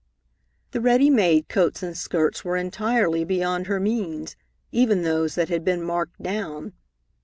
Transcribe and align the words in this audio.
The 0.71 0.81
ready 0.81 1.11
made 1.11 1.47
coats 1.47 1.83
and 1.83 1.95
skirts 1.95 2.43
were 2.43 2.57
entirely 2.57 3.23
beyond 3.23 3.67
her 3.67 3.79
means, 3.79 4.35
even 4.71 5.03
those 5.03 5.35
that 5.35 5.49
had 5.49 5.63
been 5.63 5.83
marked 5.83 6.19
down. 6.23 6.73